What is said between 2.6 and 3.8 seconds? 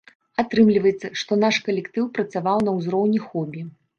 на ўзроўні хобі.